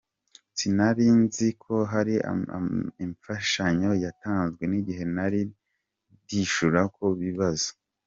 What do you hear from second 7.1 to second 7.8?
bibazo.